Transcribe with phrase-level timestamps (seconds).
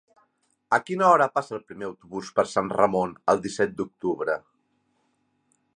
[0.77, 4.41] A quina hora passa el primer autobús per Sant Ramon el disset d'octubre?